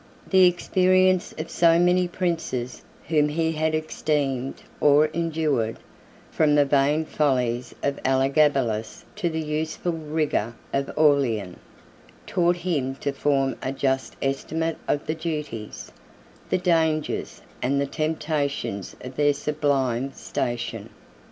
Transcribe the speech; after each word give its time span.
8 0.25 0.31
The 0.31 0.45
experience 0.47 1.31
of 1.37 1.51
so 1.51 1.77
many 1.77 2.07
princes, 2.07 2.81
whom 3.07 3.29
he 3.29 3.51
had 3.51 3.75
esteemed 3.75 4.63
or 4.79 5.05
endured, 5.09 5.77
from 6.31 6.55
the 6.55 6.65
vain 6.65 7.05
follies 7.05 7.75
of 7.83 8.01
Elagabalus 8.03 9.03
to 9.17 9.29
the 9.29 9.39
useful 9.39 9.91
rigor 9.91 10.55
of 10.73 10.89
Aurelian, 10.97 11.59
taught 12.25 12.55
him 12.55 12.95
to 12.95 13.11
form 13.11 13.55
a 13.61 13.71
just 13.71 14.15
estimate 14.23 14.79
of 14.87 15.05
the 15.05 15.13
duties, 15.13 15.91
the 16.49 16.57
dangers, 16.57 17.43
and 17.61 17.79
the 17.79 17.85
temptations 17.85 18.95
of 19.01 19.17
their 19.17 19.33
sublime 19.35 20.13
station. 20.13 20.89